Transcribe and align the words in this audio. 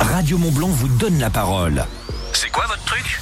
Radio 0.00 0.38
Montblanc 0.38 0.68
vous 0.68 0.88
donne 0.88 1.18
la 1.18 1.30
parole. 1.30 1.84
C'est 2.32 2.50
quoi 2.50 2.66
votre 2.66 2.84
truc? 2.84 3.20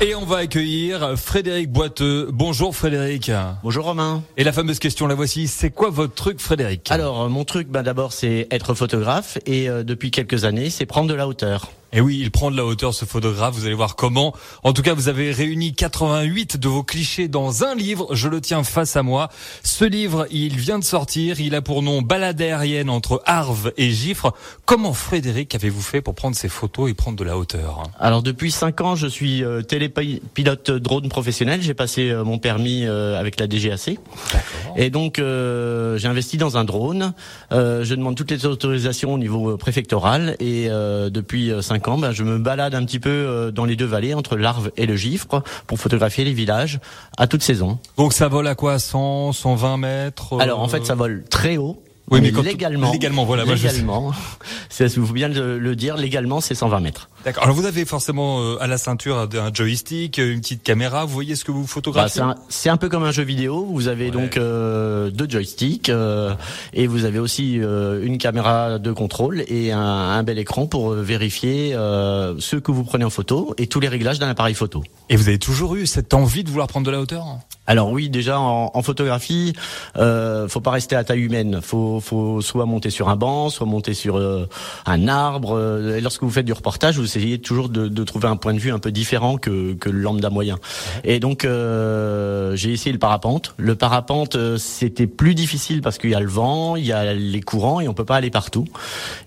Et 0.00 0.14
on 0.14 0.24
va 0.24 0.38
accueillir 0.38 1.14
Frédéric 1.16 1.70
Boiteux. 1.70 2.28
Bonjour 2.32 2.74
Frédéric. 2.74 3.30
Bonjour 3.62 3.84
Romain. 3.84 4.22
Et 4.36 4.44
la 4.44 4.52
fameuse 4.52 4.78
question, 4.78 5.06
la 5.06 5.14
voici. 5.14 5.48
C'est 5.48 5.70
quoi 5.70 5.90
votre 5.90 6.14
truc 6.14 6.40
Frédéric? 6.40 6.90
Alors, 6.90 7.28
mon 7.28 7.44
truc, 7.44 7.68
ben, 7.68 7.82
d'abord, 7.82 8.12
c'est 8.12 8.48
être 8.50 8.74
photographe 8.74 9.38
et 9.46 9.68
euh, 9.68 9.84
depuis 9.84 10.10
quelques 10.10 10.44
années, 10.44 10.70
c'est 10.70 10.86
prendre 10.86 11.08
de 11.08 11.14
la 11.14 11.28
hauteur. 11.28 11.70
Et 11.92 12.00
oui, 12.00 12.18
il 12.20 12.30
prend 12.30 12.50
de 12.50 12.56
la 12.56 12.64
hauteur 12.64 12.94
ce 12.94 13.04
photographe, 13.04 13.54
vous 13.54 13.66
allez 13.66 13.74
voir 13.74 13.96
comment. 13.96 14.34
En 14.62 14.72
tout 14.72 14.82
cas, 14.82 14.94
vous 14.94 15.08
avez 15.08 15.30
réuni 15.30 15.74
88 15.74 16.56
de 16.56 16.68
vos 16.68 16.82
clichés 16.82 17.28
dans 17.28 17.64
un 17.64 17.74
livre, 17.74 18.14
je 18.14 18.28
le 18.28 18.40
tiens 18.40 18.64
face 18.64 18.96
à 18.96 19.02
moi. 19.02 19.28
Ce 19.62 19.84
livre, 19.84 20.26
il 20.30 20.56
vient 20.56 20.78
de 20.78 20.84
sortir, 20.84 21.40
il 21.40 21.54
a 21.54 21.62
pour 21.62 21.82
nom 21.82 22.02
Balade 22.02 22.40
aérienne 22.40 22.90
entre 22.90 23.22
Arve 23.26 23.72
et 23.76 23.90
Gifre. 23.90 24.32
Comment 24.64 24.92
Frédéric 24.92 25.54
avez-vous 25.54 25.82
fait 25.82 26.00
pour 26.00 26.14
prendre 26.14 26.36
ces 26.36 26.48
photos 26.48 26.90
et 26.90 26.94
prendre 26.94 27.18
de 27.18 27.24
la 27.24 27.36
hauteur 27.36 27.82
Alors, 27.98 28.22
depuis 28.22 28.50
5 28.50 28.80
ans, 28.80 28.96
je 28.96 29.06
suis 29.06 29.44
euh, 29.44 29.62
télépilote 29.62 30.70
drone 30.70 31.08
professionnel. 31.08 31.62
J'ai 31.62 31.74
passé 31.74 32.10
euh, 32.10 32.24
mon 32.24 32.38
permis 32.38 32.86
euh, 32.86 33.18
avec 33.18 33.38
la 33.40 33.46
DGAC. 33.46 33.98
Et 34.76 34.90
donc, 34.90 35.18
euh, 35.18 35.96
j'ai 35.98 36.08
investi 36.08 36.36
dans 36.36 36.56
un 36.56 36.64
drone. 36.64 37.14
Euh, 37.52 37.84
je 37.84 37.94
demande 37.94 38.16
toutes 38.16 38.30
les 38.30 38.46
autorisations 38.46 39.14
au 39.14 39.18
niveau 39.18 39.56
préfectoral. 39.56 40.36
Et 40.40 40.68
depuis 41.10 41.52
5 41.60 41.81
ben, 41.98 42.12
je 42.12 42.24
me 42.24 42.38
balade 42.38 42.74
un 42.74 42.84
petit 42.84 42.98
peu 42.98 43.10
euh, 43.10 43.50
dans 43.50 43.64
les 43.64 43.76
deux 43.76 43.86
vallées, 43.86 44.14
entre 44.14 44.36
l'Arve 44.36 44.70
et 44.76 44.86
le 44.86 44.96
Gifre, 44.96 45.42
pour 45.66 45.78
photographier 45.78 46.24
les 46.24 46.32
villages 46.32 46.80
à 47.18 47.26
toute 47.26 47.42
saison. 47.42 47.78
Donc 47.96 48.12
ça 48.12 48.28
vole 48.28 48.46
à 48.46 48.54
quoi? 48.54 48.78
100, 48.78 49.32
120 49.32 49.76
mètres 49.76 50.40
Alors 50.40 50.60
en 50.60 50.68
fait, 50.68 50.84
ça 50.84 50.94
vole 50.94 51.24
très 51.28 51.56
haut. 51.56 51.82
Oui, 52.10 52.20
mais, 52.20 52.30
légalement, 52.30 52.92
légalement, 52.92 53.24
voilà, 53.24 53.44
légalement, 53.44 54.12
c'est 54.68 54.88
faut 54.88 55.00
bien 55.14 55.28
le, 55.28 55.58
le, 55.58 55.76
dire, 55.76 55.96
légalement, 55.96 56.40
c'est 56.40 56.54
120 56.54 56.80
mètres. 56.80 57.08
D'accord. 57.24 57.44
Alors 57.44 57.54
vous 57.54 57.66
avez 57.66 57.84
forcément 57.84 58.40
euh, 58.40 58.56
à 58.60 58.66
la 58.66 58.78
ceinture 58.78 59.16
un 59.18 59.54
joystick, 59.54 60.18
une 60.18 60.40
petite 60.40 60.62
caméra. 60.62 61.04
Vous 61.04 61.12
voyez 61.12 61.36
ce 61.36 61.44
que 61.44 61.52
vous 61.52 61.66
photographiez 61.66 62.20
bah, 62.20 62.34
C'est 62.48 62.68
un, 62.68 62.74
un, 62.74 62.76
peu 62.76 62.88
comme 62.88 63.04
un 63.04 63.12
jeu 63.12 63.22
vidéo. 63.22 63.64
Vous 63.70 63.86
avez 63.86 64.06
ouais. 64.06 64.10
donc 64.10 64.36
euh, 64.36 65.10
deux 65.10 65.28
joysticks 65.28 65.88
euh, 65.88 66.34
et 66.72 66.88
vous 66.88 67.04
avez 67.04 67.20
aussi 67.20 67.60
euh, 67.60 68.04
une 68.04 68.18
caméra 68.18 68.78
de 68.80 68.92
contrôle 68.92 69.44
et 69.46 69.70
un, 69.70 69.80
un 69.80 70.22
bel 70.24 70.38
écran 70.38 70.66
pour 70.66 70.90
vérifier 70.90 71.74
euh, 71.74 72.34
ce 72.40 72.56
que 72.56 72.72
vous 72.72 72.82
prenez 72.82 73.04
en 73.04 73.10
photo 73.10 73.54
et 73.56 73.68
tous 73.68 73.78
les 73.78 73.88
réglages 73.88 74.18
d'un 74.18 74.28
appareil 74.28 74.54
photo. 74.54 74.82
Et 75.08 75.16
vous 75.16 75.28
avez 75.28 75.38
toujours 75.38 75.76
eu 75.76 75.86
cette 75.86 76.14
envie 76.14 76.42
de 76.42 76.50
vouloir 76.50 76.66
prendre 76.66 76.86
de 76.86 76.90
la 76.90 77.00
hauteur 77.00 77.24
alors 77.68 77.90
oui, 77.90 78.10
déjà 78.10 78.40
en, 78.40 78.72
en 78.74 78.82
photographie, 78.82 79.52
euh, 79.96 80.48
faut 80.48 80.60
pas 80.60 80.72
rester 80.72 80.96
à 80.96 81.04
taille 81.04 81.20
humaine. 81.20 81.60
Faut, 81.62 82.00
faut 82.00 82.40
soit 82.40 82.66
monter 82.66 82.90
sur 82.90 83.08
un 83.08 83.16
banc, 83.16 83.50
soit 83.50 83.66
monter 83.66 83.94
sur 83.94 84.18
euh, 84.18 84.48
un 84.84 85.06
arbre. 85.06 85.58
Et 85.96 86.00
lorsque 86.00 86.22
vous 86.22 86.30
faites 86.30 86.44
du 86.44 86.52
reportage, 86.52 86.98
vous 86.98 87.06
essayez 87.16 87.38
toujours 87.38 87.68
de, 87.68 88.04
trouver 88.04 88.28
un 88.28 88.36
point 88.36 88.54
de 88.54 88.58
vue 88.58 88.72
un 88.72 88.78
peu 88.78 88.90
différent 88.90 89.36
que, 89.36 89.76
le 89.84 89.98
lambda 89.98 90.30
moyen. 90.30 90.58
Et 91.04 91.20
donc 91.20 91.44
euh, 91.44 92.56
j'ai 92.56 92.72
essayé 92.72 92.92
le 92.92 92.98
parapente. 92.98 93.54
Le 93.58 93.74
parapente, 93.74 94.36
euh, 94.36 94.56
c'était 94.58 95.06
plus 95.06 95.34
difficile 95.34 95.82
parce 95.82 95.98
qu'il 95.98 96.10
y 96.10 96.14
a 96.14 96.20
le 96.20 96.28
vent, 96.28 96.76
il 96.76 96.86
y 96.86 96.92
a 96.92 97.12
les 97.12 97.40
courants 97.40 97.80
et 97.80 97.88
on 97.88 97.94
peut 97.94 98.04
pas 98.04 98.16
aller 98.16 98.30
partout. 98.30 98.64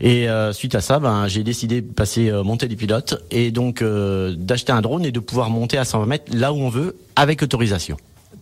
Et 0.01 0.29
euh, 0.29 0.53
suite 0.53 0.75
à 0.75 0.81
ça, 0.81 0.99
ben 0.99 1.27
j'ai 1.27 1.43
décidé 1.43 1.81
de 1.81 1.91
passer 1.91 2.31
monter 2.43 2.67
des 2.67 2.75
pilotes 2.75 3.23
et 3.31 3.51
donc 3.51 3.83
d'acheter 3.83 4.71
un 4.71 4.81
drone 4.81 5.05
et 5.05 5.11
de 5.11 5.19
pouvoir 5.19 5.49
monter 5.49 5.77
à 5.77 5.85
120 5.85 6.05
mètres 6.05 6.31
là 6.35 6.53
où 6.53 6.57
on 6.57 6.69
veut 6.69 6.95
avec 7.15 7.41
autorisation. 7.41 7.97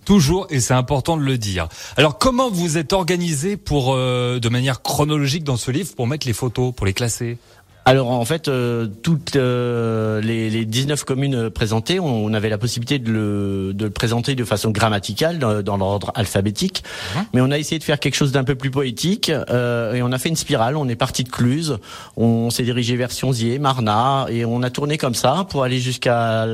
Toujours, 0.05 0.47
et 0.49 0.59
c'est 0.59 0.73
important 0.73 1.15
de 1.15 1.23
le 1.23 1.37
dire. 1.37 1.69
Alors, 1.95 2.17
comment 2.17 2.49
vous 2.49 2.77
êtes 2.77 2.91
organisé 2.91 3.55
pour, 3.55 3.95
de 3.95 4.49
manière 4.49 4.81
chronologique 4.81 5.45
dans 5.45 5.55
ce 5.55 5.71
livre, 5.71 5.95
pour 5.95 6.07
mettre 6.07 6.27
les 6.27 6.33
photos, 6.33 6.73
pour 6.75 6.85
les 6.85 6.93
classer? 6.93 7.37
Alors 7.85 8.09
en 8.11 8.25
fait, 8.25 8.47
euh, 8.47 8.87
toutes 9.01 9.35
euh, 9.35 10.21
les, 10.21 10.49
les 10.49 10.65
19 10.65 11.03
communes 11.03 11.49
présentées, 11.49 11.99
on, 11.99 12.25
on 12.25 12.33
avait 12.33 12.49
la 12.49 12.57
possibilité 12.57 12.99
de 12.99 13.11
le, 13.11 13.73
de 13.73 13.85
le, 13.85 13.91
présenter 13.91 14.35
de 14.35 14.43
façon 14.43 14.71
grammaticale 14.71 15.39
dans, 15.39 15.61
dans 15.61 15.77
l'ordre 15.77 16.11
alphabétique, 16.15 16.83
mmh. 16.83 17.19
mais 17.33 17.41
on 17.41 17.51
a 17.51 17.57
essayé 17.57 17.79
de 17.79 17.83
faire 17.83 17.99
quelque 17.99 18.15
chose 18.15 18.31
d'un 18.31 18.43
peu 18.43 18.55
plus 18.55 18.71
poétique 18.71 19.29
euh, 19.29 19.93
et 19.93 20.01
on 20.01 20.11
a 20.11 20.17
fait 20.17 20.29
une 20.29 20.35
spirale. 20.35 20.77
On 20.77 20.87
est 20.87 20.95
parti 20.95 21.23
de 21.23 21.29
Cluse, 21.29 21.77
on 22.15 22.49
s'est 22.49 22.63
dirigé 22.63 22.95
vers 22.95 23.11
Sionzier, 23.11 23.59
Marna 23.59 24.27
et 24.29 24.45
on 24.45 24.63
a 24.63 24.69
tourné 24.69 24.97
comme 24.97 25.15
ça 25.15 25.45
pour 25.49 25.63
aller 25.63 25.79
jusqu'à 25.79 26.47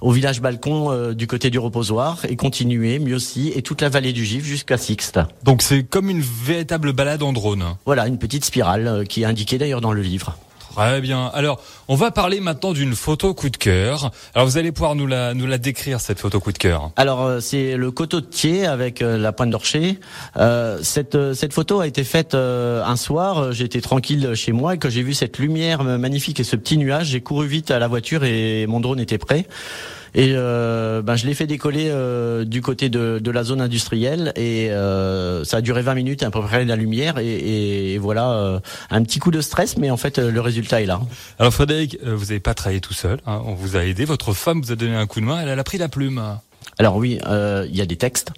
au 0.00 0.12
village 0.12 0.40
Balcon 0.40 0.90
euh, 0.90 1.14
du 1.14 1.26
côté 1.26 1.50
du 1.50 1.58
reposoir 1.58 2.18
et 2.28 2.36
continuer 2.36 3.00
aussi 3.14 3.52
et 3.54 3.62
toute 3.62 3.80
la 3.80 3.88
vallée 3.88 4.12
du 4.12 4.24
Gif 4.24 4.44
jusqu'à 4.44 4.78
Sixte. 4.78 5.20
Donc 5.42 5.62
c'est 5.62 5.82
comme 5.82 6.10
une 6.10 6.20
véritable 6.20 6.92
balade 6.92 7.22
en 7.22 7.32
drone. 7.32 7.64
Voilà, 7.86 8.06
une 8.06 8.18
petite 8.18 8.44
spirale 8.44 8.86
euh, 8.86 9.04
qui 9.04 9.22
est 9.22 9.26
indiquée 9.26 9.58
d'ailleurs 9.58 9.80
dans 9.80 9.92
le 9.92 10.02
livre. 10.02 10.36
Très 10.74 11.00
bien. 11.00 11.30
Alors, 11.34 11.60
on 11.88 11.96
va 11.96 12.10
parler 12.10 12.40
maintenant 12.40 12.72
d'une 12.72 12.94
photo 12.94 13.34
coup 13.34 13.50
de 13.50 13.56
cœur. 13.56 14.10
Alors, 14.34 14.46
vous 14.46 14.56
allez 14.56 14.72
pouvoir 14.72 14.94
nous 14.94 15.06
la, 15.06 15.34
nous 15.34 15.46
la 15.46 15.58
décrire, 15.58 16.00
cette 16.00 16.20
photo 16.20 16.38
coup 16.40 16.52
de 16.52 16.58
cœur. 16.58 16.90
Alors, 16.96 17.22
euh, 17.24 17.40
c'est 17.40 17.76
le 17.76 17.90
coteau 17.90 18.20
de 18.20 18.26
Thiers 18.26 18.66
avec 18.66 19.02
euh, 19.02 19.18
la 19.18 19.32
pointe 19.32 19.50
d'Orcher. 19.50 19.98
Euh, 20.36 20.78
cette, 20.82 21.34
cette 21.34 21.52
photo 21.52 21.80
a 21.80 21.86
été 21.86 22.04
faite 22.04 22.34
euh, 22.34 22.84
un 22.84 22.96
soir. 22.96 23.52
J'étais 23.52 23.80
tranquille 23.80 24.34
chez 24.34 24.52
moi 24.52 24.74
et 24.74 24.78
quand 24.78 24.90
j'ai 24.90 25.02
vu 25.02 25.14
cette 25.14 25.38
lumière 25.38 25.82
magnifique 25.82 26.40
et 26.40 26.44
ce 26.44 26.56
petit 26.56 26.78
nuage, 26.78 27.08
j'ai 27.08 27.20
couru 27.20 27.46
vite 27.46 27.70
à 27.70 27.78
la 27.78 27.88
voiture 27.88 28.24
et 28.24 28.66
mon 28.66 28.80
drone 28.80 29.00
était 29.00 29.18
prêt. 29.18 29.46
Et 30.14 30.32
euh, 30.34 31.02
ben, 31.02 31.16
je 31.16 31.26
l'ai 31.26 31.34
fait 31.34 31.46
décoller 31.46 31.88
euh, 31.90 32.44
du 32.44 32.62
côté 32.62 32.88
de, 32.88 33.18
de, 33.22 33.30
la 33.30 33.44
zone 33.44 33.60
industrielle 33.60 34.32
et 34.36 34.70
euh, 34.70 35.44
ça 35.44 35.58
a 35.58 35.60
duré 35.60 35.82
20 35.82 35.94
minutes 35.94 36.22
à 36.22 36.30
peu 36.30 36.40
près 36.40 36.64
la 36.64 36.76
lumière 36.76 37.18
et, 37.18 37.92
et 37.94 37.98
voilà 37.98 38.30
euh, 38.32 38.60
un 38.90 39.02
petit 39.02 39.18
coup 39.18 39.30
de 39.30 39.40
stress, 39.40 39.76
mais 39.76 39.90
en 39.90 39.96
fait 39.96 40.18
le 40.18 40.40
résultat 40.40 40.82
est 40.82 40.86
là. 40.86 41.00
Alors 41.38 41.52
Frédéric, 41.52 41.98
vous 42.04 42.26
n'avez 42.26 42.40
pas 42.40 42.54
travaillé 42.54 42.80
tout 42.80 42.94
seul, 42.94 43.20
hein, 43.26 43.40
on 43.44 43.54
vous 43.54 43.76
a 43.76 43.84
aidé, 43.84 44.04
votre 44.04 44.32
femme 44.32 44.60
vous 44.60 44.72
a 44.72 44.76
donné 44.76 44.96
un 44.96 45.06
coup 45.06 45.20
de 45.20 45.26
main, 45.26 45.40
elle 45.40 45.58
a 45.58 45.64
pris 45.64 45.78
la 45.78 45.88
plume. 45.88 46.20
Alors 46.80 46.96
oui, 46.96 47.18
euh, 47.26 47.66
il 47.68 47.76
y 47.76 47.82
a 47.82 47.86
des 47.86 47.96
textes. 47.96 48.32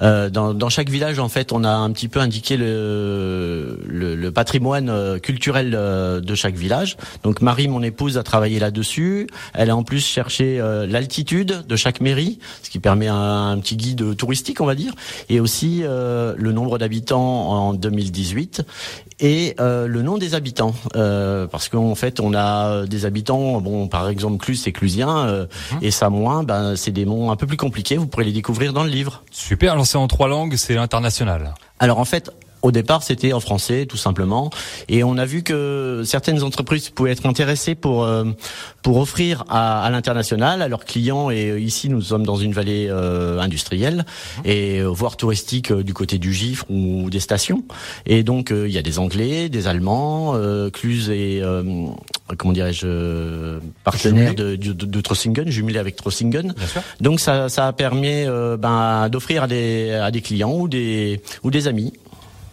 Euh, 0.00 0.30
dans, 0.30 0.54
dans, 0.54 0.68
chaque 0.68 0.88
village, 0.88 1.18
en 1.18 1.28
fait, 1.28 1.50
on 1.50 1.64
a 1.64 1.70
un 1.70 1.90
petit 1.90 2.06
peu 2.06 2.20
indiqué 2.20 2.56
le, 2.56 3.80
le, 3.84 4.14
le 4.14 4.30
patrimoine 4.30 5.18
culturel 5.18 5.72
de 5.72 6.34
chaque 6.36 6.54
village. 6.54 6.96
Donc 7.24 7.42
Marie, 7.42 7.66
mon 7.66 7.82
épouse, 7.82 8.16
a 8.16 8.22
travaillé 8.22 8.60
là-dessus. 8.60 9.26
Elle 9.54 9.70
a 9.70 9.76
en 9.76 9.82
plus 9.82 10.06
cherché 10.06 10.60
euh, 10.60 10.86
l'altitude 10.86 11.64
de 11.66 11.76
chaque 11.76 12.00
mairie, 12.00 12.38
ce 12.62 12.70
qui 12.70 12.78
permet 12.78 13.08
un, 13.08 13.50
un, 13.50 13.58
petit 13.58 13.76
guide 13.76 14.16
touristique, 14.16 14.60
on 14.60 14.66
va 14.66 14.76
dire, 14.76 14.92
et 15.28 15.40
aussi 15.40 15.80
euh, 15.82 16.34
le 16.38 16.52
nombre 16.52 16.78
d'habitants 16.78 17.18
en 17.18 17.74
2018 17.74 18.62
et 19.20 19.54
euh, 19.60 19.86
le 19.86 20.02
nom 20.02 20.18
des 20.18 20.34
habitants 20.34 20.74
euh, 20.96 21.46
parce 21.46 21.68
qu'en 21.68 21.94
fait 21.94 22.20
on 22.20 22.34
a 22.34 22.86
des 22.86 23.04
habitants 23.04 23.60
bon 23.60 23.86
par 23.86 24.08
exemple 24.08 24.42
Clus 24.42 24.56
c'est 24.56 24.72
Clusien 24.72 25.18
euh, 25.18 25.46
mmh. 25.72 25.76
et 25.82 25.90
Samoin 25.90 26.42
ben 26.42 26.74
c'est 26.74 26.90
des 26.90 27.04
noms 27.04 27.30
un 27.30 27.36
peu 27.36 27.46
plus 27.46 27.58
compliqués 27.58 27.79
vous 27.96 28.06
pourrez 28.06 28.24
les 28.24 28.32
découvrir 28.32 28.72
dans 28.72 28.84
le 28.84 28.90
livre. 28.90 29.24
Super 29.30 29.72
alors 29.72 29.86
c'est 29.86 29.98
en 29.98 30.06
trois 30.08 30.28
langues 30.28 30.56
c'est 30.56 30.76
international 30.76 31.54
alors 31.78 31.98
en 31.98 32.04
fait 32.04 32.30
au 32.62 32.72
départ, 32.72 33.02
c'était 33.02 33.32
en 33.32 33.40
français, 33.40 33.86
tout 33.86 33.96
simplement, 33.96 34.50
et 34.88 35.04
on 35.04 35.16
a 35.16 35.24
vu 35.24 35.42
que 35.42 36.02
certaines 36.04 36.42
entreprises 36.42 36.90
pouvaient 36.90 37.12
être 37.12 37.26
intéressées 37.26 37.74
pour 37.74 38.04
euh, 38.04 38.24
pour 38.82 38.98
offrir 38.98 39.44
à, 39.48 39.82
à 39.82 39.90
l'international 39.90 40.62
à 40.62 40.68
leurs 40.68 40.84
clients. 40.84 41.30
Et 41.30 41.58
ici, 41.60 41.88
nous 41.88 42.00
sommes 42.00 42.24
dans 42.24 42.36
une 42.36 42.52
vallée 42.52 42.88
euh, 42.88 43.38
industrielle 43.38 44.04
et 44.44 44.80
euh, 44.80 44.86
voire 44.86 45.16
touristique 45.16 45.70
euh, 45.70 45.82
du 45.82 45.94
côté 45.94 46.18
du 46.18 46.32
Gifre 46.32 46.64
ou 46.70 47.10
des 47.10 47.20
stations. 47.20 47.64
Et 48.06 48.22
donc, 48.22 48.50
il 48.50 48.70
y 48.70 48.78
a 48.78 48.82
des 48.82 48.98
Anglais, 48.98 49.48
des 49.48 49.66
Allemands, 49.66 50.34
Cluse 50.72 51.10
et 51.10 51.42
comment 52.36 52.52
dirais-je 52.52 53.58
partenaire 53.84 54.34
de, 54.34 54.56
de, 54.56 54.72
de, 54.72 55.00
Trossingen, 55.00 55.48
jumelé 55.48 55.78
avec 55.78 55.96
Trossingen. 55.96 56.54
Donc, 57.00 57.20
ça, 57.20 57.48
ça 57.48 57.66
a 57.66 57.72
permis 57.72 58.24
ben, 58.58 59.08
d'offrir 59.08 59.44
à 59.44 59.46
des 59.46 59.92
à 59.92 60.10
des 60.10 60.20
clients 60.20 60.52
ou 60.52 60.68
des 60.68 61.20
ou 61.42 61.50
des 61.50 61.68
amis. 61.68 61.92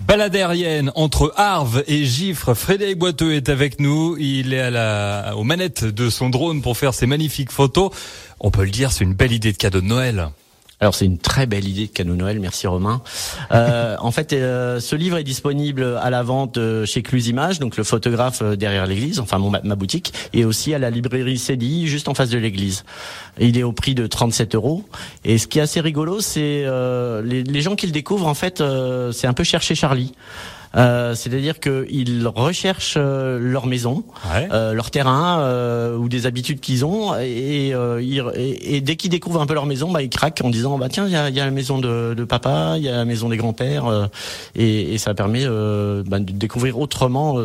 Balade 0.08 0.38
aérienne 0.38 0.90
entre 0.96 1.34
Arve 1.36 1.84
et 1.86 2.06
Gifre. 2.06 2.54
Frédéric 2.54 2.98
Boiteux 2.98 3.34
est 3.34 3.50
avec 3.50 3.82
nous. 3.82 4.16
Il 4.18 4.54
est 4.54 4.62
à 4.62 4.70
la, 4.70 5.34
aux 5.36 5.44
manettes 5.44 5.84
de 5.84 6.10
son 6.10 6.30
drone 6.30 6.62
pour 6.62 6.78
faire 6.78 6.94
ces 6.94 7.06
magnifiques 7.06 7.52
photos. 7.52 7.92
On 8.40 8.50
peut 8.50 8.64
le 8.64 8.70
dire, 8.70 8.94
c'est 8.94 9.04
une 9.04 9.16
belle 9.16 9.34
idée 9.34 9.52
de 9.52 9.58
cadeau 9.58 9.82
de 9.82 9.86
Noël. 9.86 10.30
Alors 10.80 10.94
c'est 10.94 11.06
une 11.06 11.18
très 11.18 11.48
belle 11.48 11.68
idée 11.68 11.88
de 11.88 11.92
cadeau 11.92 12.14
Noël, 12.14 12.40
merci 12.40 12.68
Romain. 12.68 13.02
Euh, 13.52 13.96
en 14.00 14.12
fait, 14.12 14.32
euh, 14.34 14.80
ce 14.80 14.96
livre 14.96 15.18
est 15.18 15.24
disponible 15.24 15.98
à 16.00 16.12
la 16.12 16.22
vente 16.22 16.58
euh, 16.58 16.86
chez 16.86 17.02
Cluse 17.02 17.28
Images, 17.30 17.58
donc 17.58 17.78
le 17.78 17.84
photographe 17.84 18.44
euh, 18.44 18.56
derrière 18.56 18.86
l'église, 18.86 19.20
enfin 19.20 19.40
mon, 19.40 19.50
ma 19.50 19.76
boutique, 19.76 20.14
et 20.34 20.46
aussi 20.46 20.76
à 20.76 20.80
la 20.80 20.92
librairie 20.92 21.40
CDI, 21.40 21.88
juste 21.88 22.08
en 22.10 22.14
face 22.14 22.30
de 22.30 22.38
l'église. 22.38 22.86
Il 23.40 23.58
est 23.58 23.64
au 23.64 23.72
prix 23.72 23.96
de 23.96 24.06
37 24.06 24.54
euros. 24.54 24.84
Et 25.26 25.40
ce 25.40 25.48
qui 25.48 25.58
est 25.58 25.64
assez 25.64 25.82
rigolo, 25.82 26.20
c'est 26.20 26.64
euh, 26.66 27.24
les, 27.24 27.42
les, 27.42 27.62
gens 27.62 27.76
qui 27.76 27.88
le 27.88 27.92
découvrent, 27.92 28.28
en 28.28 28.36
fait, 28.36 28.64
c'est 29.14 29.28
un 29.28 29.34
peu 29.34 29.44
chercher 29.44 29.74
Charlie. 29.74 30.14
Euh, 30.76 31.16
C'est-à-dire 31.16 31.60
qu'ils 31.60 32.28
recherchent 32.28 32.96
euh, 32.98 33.40
leur 33.40 33.66
maison, 33.68 34.04
Ouais. 34.34 34.48
euh, 34.52 34.74
leur 34.74 34.92
terrain 34.92 35.40
euh, 35.40 35.96
ou 35.98 36.10
des 36.10 36.26
habitudes 36.26 36.60
qu'ils 36.60 36.84
ont, 36.86 37.16
et, 37.20 37.70
ils- 38.02 38.24
et- 38.36 38.76
et 38.76 38.82
dès 38.82 38.96
qu'ils 38.96 39.10
découvrent 39.10 39.42
un 39.42 39.46
peu 39.46 39.54
leur 39.54 39.66
maison, 39.66 39.92
bah, 39.92 40.02
ils 40.02 40.10
craquent 40.10 40.42
en 40.44 40.50
disant 40.50 40.78
bah 40.78 40.90
tiens 40.90 41.06
il 41.06 41.14
y 41.14 41.16
a, 41.16 41.30
il 41.30 41.36
y 41.36 41.40
a 41.40 41.46
la 41.46 41.52
maison 41.52 41.78
de, 41.80 42.14
de 42.16 42.24
papa, 42.26 42.74
il 42.78 42.84
y 42.84 42.90
a 42.90 42.96
la 42.98 43.06
maison 43.06 43.30
des 43.30 43.38
grands-pères, 43.38 44.10
et, 44.56 44.94
et 44.94 44.98
ça 44.98 45.14
permet 45.14 45.46
bah, 45.46 46.20
de 46.20 46.32
découvrir 46.32 46.78
autrement 46.80 47.38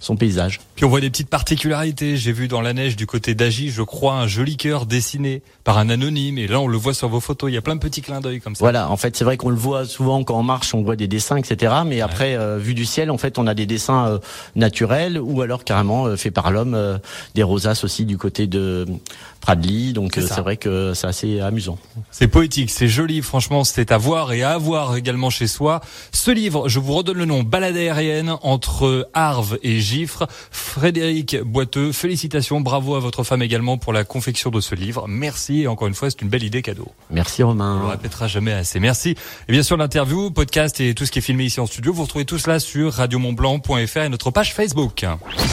son 0.00 0.16
paysage. 0.16 0.60
Puis 0.76 0.84
on 0.84 0.88
voit 0.88 1.00
des 1.00 1.10
petites 1.10 1.30
particularités. 1.30 2.16
J'ai 2.16 2.32
vu 2.32 2.48
dans 2.48 2.60
la 2.60 2.72
neige 2.72 2.96
du 2.96 3.06
côté 3.06 3.34
d'Agy, 3.34 3.70
je 3.70 3.82
crois, 3.82 4.14
un 4.14 4.26
joli 4.26 4.56
cœur 4.56 4.86
dessiné 4.86 5.42
par 5.64 5.78
un 5.78 5.88
anonyme. 5.90 6.38
Et 6.38 6.46
là, 6.46 6.60
on 6.60 6.68
le 6.68 6.76
voit 6.78 6.94
sur 6.94 7.08
vos 7.08 7.20
photos. 7.20 7.50
Il 7.50 7.54
y 7.54 7.56
a 7.56 7.62
plein 7.62 7.74
de 7.74 7.80
petits 7.80 8.00
clins 8.02 8.20
d'œil 8.20 8.40
comme 8.40 8.54
ça. 8.54 8.60
Voilà, 8.60 8.90
en 8.90 8.96
fait, 8.96 9.16
c'est 9.16 9.24
vrai 9.24 9.36
qu'on 9.36 9.48
le 9.50 9.56
voit 9.56 9.84
souvent 9.86 10.22
quand 10.24 10.38
on 10.38 10.42
marche, 10.42 10.74
on 10.74 10.82
voit 10.82 10.96
des 10.96 11.08
dessins, 11.08 11.36
etc. 11.36 11.72
Mais 11.86 12.00
après, 12.00 12.36
euh, 12.38 12.58
vu 12.58 12.74
du 12.74 12.84
ciel, 12.84 13.10
en 13.10 13.18
fait, 13.18 13.38
on 13.38 13.46
a 13.46 13.54
des 13.54 13.66
dessins 13.66 14.06
euh, 14.06 14.18
naturels 14.56 15.18
ou 15.20 15.42
alors 15.42 15.64
carrément 15.64 16.06
euh, 16.06 16.16
faits 16.16 16.32
par 16.32 16.50
l'homme, 16.50 16.98
des 17.34 17.42
rosaces 17.42 17.84
aussi 17.84 18.04
du 18.04 18.16
côté 18.18 18.46
de 18.46 18.86
Pradly. 19.40 19.92
Donc 19.92 20.14
C'est 20.14 20.40
vrai 20.40 20.56
que 20.56 20.94
c'est 20.94 21.06
assez 21.06 21.40
amusant. 21.40 21.78
C'est 22.10 22.28
poétique, 22.28 22.70
c'est 22.70 22.88
joli. 22.88 23.22
Franchement, 23.22 23.64
c'est 23.64 23.92
à 23.92 23.98
voir 23.98 24.32
et 24.32 24.42
à 24.42 24.50
avoir 24.52 24.96
également 24.96 25.30
chez 25.30 25.46
soi. 25.46 25.80
Ce 26.12 26.30
livre, 26.30 26.68
je 26.68 26.78
vous 26.78 26.94
redonne 26.94 27.18
le 27.18 27.24
nom, 27.24 27.42
Balade 27.42 27.76
aérienne 27.76 28.34
entre 28.42 29.08
Arves 29.14 29.58
et 29.62 29.80
Gifre. 29.80 30.26
Frédéric 30.50 31.36
Boiteux, 31.42 31.92
félicitations, 31.92 32.60
bravo 32.60 32.94
à 32.94 33.00
votre 33.00 33.24
femme 33.24 33.42
également 33.42 33.78
pour 33.78 33.92
la 33.92 34.04
confection 34.04 34.50
de 34.50 34.60
ce 34.60 34.74
livre. 34.74 35.06
Merci 35.08 35.62
et 35.62 35.66
encore 35.66 35.88
une 35.88 35.94
fois, 35.94 36.10
c'est 36.10 36.22
une 36.22 36.28
belle 36.28 36.44
idée 36.44 36.62
cadeau. 36.62 36.88
Merci 37.10 37.42
On 37.42 37.46
le 37.48 37.52
Romain. 37.52 37.88
répétera 37.90 38.28
jamais 38.28 38.52
assez. 38.52 38.80
Merci. 38.80 39.16
Et 39.48 39.52
bien 39.52 39.62
sûr, 39.62 39.76
l'interview, 39.76 40.30
podcast 40.30 40.80
et 40.80 40.94
tout 40.94 41.06
ce 41.06 41.10
qui 41.10 41.18
est 41.18 41.22
filmé 41.22 41.44
ici 41.44 41.60
en 41.60 41.66
studio, 41.66 41.92
vous 41.92 42.02
retrouvez 42.02 42.24
tout 42.28 42.38
cela 42.38 42.60
sur 42.60 42.92
radiomontblanc.fr 42.92 43.96
et 43.96 44.08
notre 44.10 44.30
page 44.30 44.52
Facebook. 44.52 45.06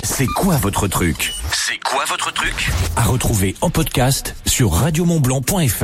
C'est 0.04 0.28
quoi 0.28 0.58
votre 0.58 0.90
truc? 0.90 1.34
C'est 1.54 1.82
quoi 1.82 2.04
votre 2.06 2.34
truc? 2.34 2.70
À 2.98 3.04
retrouver 3.06 3.56
en 3.62 3.70
podcast 3.70 4.36
sur 4.46 4.74
radiomontblanc.fr. 4.74 5.84